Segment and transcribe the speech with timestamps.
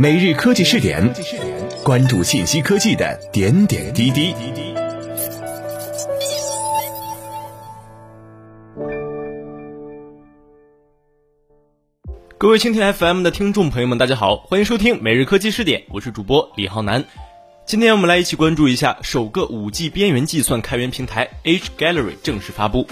[0.00, 1.12] 每日科技试点，
[1.84, 4.34] 关注信息科技的点点滴滴。
[12.38, 17.04] 各位蜻蜓 FM 的听众朋友们，大家好，欢迎收听每日科技试点，我是主播李浩南。
[17.66, 22.88] 今天我们来一起关注一下首个五 G 边缘计算开源平台 H Gallery 正式发布。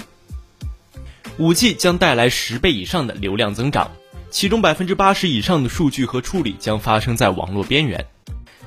[1.39, 3.91] 五 G 将带来十倍以上的流量增长。
[4.31, 8.05] 其中百分之八十以上的数据和处理将发生在网络边缘。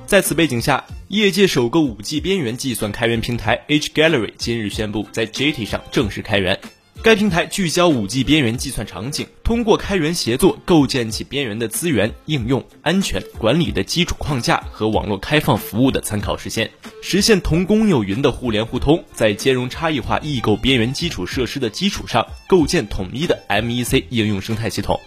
[0.06, 6.58] 在此背景下，业界首个五 G 边缘计算开源平台 H Gallery 今日宣布在 JT 上正式开源。
[7.02, 16.70] 该平台聚焦五 G 边缘计算场景，通过开源协作构建起边缘的资源、应用、安全管理的基础框架和网络开放服务的参考实现，
[17.02, 25.00] 实现同公有云的互联互通，在兼容差异化异构边缘基础设施的基础上，构建统一的 MEC 应用生态系统。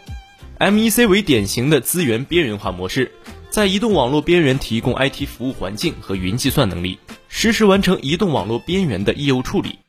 [0.58, 3.12] MEC 为典型的资源边缘化模式，
[3.50, 9.80] 在移动网络边缘提供 IT 服务环境和云计算能力，实时完成移动网络边缘的业务处理。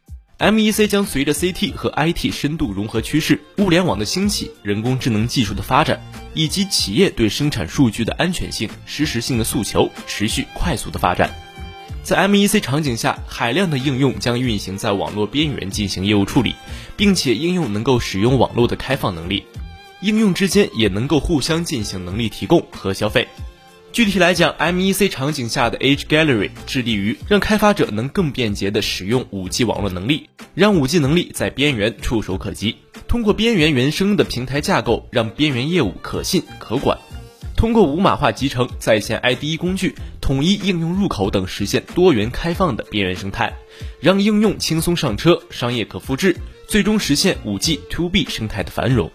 [0.41, 6.03] MEC 将随着 CT 和 IT 深度融合趋势、物联网的兴起、人工智能技术的发展，
[6.35, 11.31] 以及企业对生产数据的安全性、实时性的诉求，持续快速的发展。
[12.03, 16.57] 在 MEC 场景下，海量的应用将运行在网络边缘进行业务处理，
[16.97, 19.45] 并且应用能够使用网络的开放能力。
[20.07, 23.27] 应用之间也能够互相进行能力提供和消费。
[23.93, 32.77] 具体来讲，MEC 场景下的 H Gallery 致力于让开发者能更便捷地使用 5G 网络能力，让 5G 能力在边缘触手可及。
[33.09, 36.97] 通过边缘原生的平台架构，让边缘业务可信可管。
[37.57, 43.53] 通过无码化集成、在线 IDE 工具、统一应用入口等，实现多元开放的边缘生态，
[43.99, 46.37] 让应用轻松上车，商业可复制，
[46.69, 49.11] 最终实现 5G To B 生态的繁荣。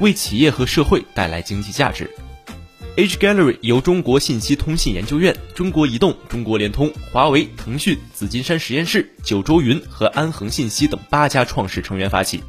[0.00, 2.10] 为企业和社会带来经济价值。
[2.96, 12.40] H Gallery 由中国信息通信研究院、中国移动、中国联通、华为、腾讯、紫金山实验室、九州云和安恒信息等八家创始成员发起，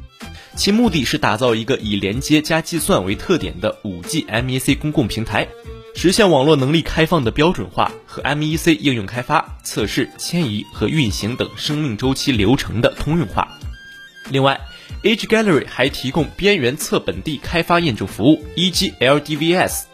[0.54, 5.48] 其目的是打造一个以连接加计算为特点的 5G MEC 公共平台，
[5.96, 13.58] 实现网络能力开放的标准化和 MEC 应用开发、测试、迁移和运行等生命周期流程的通用化。
[14.30, 14.60] 另外
[15.02, 18.92] Age Gallery 还提供边缘侧本地开发验证服务 （e.g.
[19.00, 19.84] LDVS），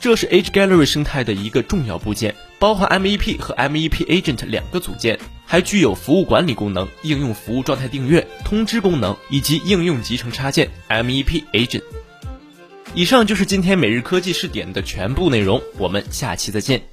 [0.00, 11.82] 这是 H Gallery 生态的一个重要部件，包含 MEP 和 MEP Agent 两个组件，还具有服务管理功能、应用服务状态订阅、通知功能以及应用集成插件 MEP Agent。
[12.94, 16.91] 以上就是今天每日科技试点的全部内容，我们下期再见。